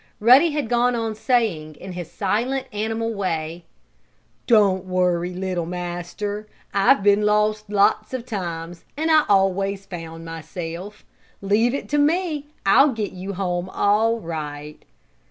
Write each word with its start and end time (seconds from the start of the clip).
Ruddy 0.19 0.49
had 0.49 0.67
gone 0.67 0.95
on 0.95 1.13
saying, 1.13 1.75
in 1.75 1.91
his 1.91 2.11
silent, 2.11 2.65
animal 2.73 3.13
way: 3.13 3.65
"Don't 4.47 4.85
worry, 4.85 5.31
little 5.31 5.67
master, 5.67 6.47
I've 6.73 7.03
been 7.03 7.21
lost 7.21 7.69
lots 7.69 8.11
of 8.11 8.25
times, 8.25 8.83
and 8.97 9.11
I 9.11 9.25
always 9.29 9.85
found 9.85 10.25
myself. 10.25 11.05
Leave 11.39 11.75
it 11.75 11.87
to 11.89 11.99
me! 11.99 12.47
I'll 12.65 12.93
get 12.93 13.11
you 13.11 13.33
home 13.33 13.69
all 13.69 14.19
right!" 14.19 14.83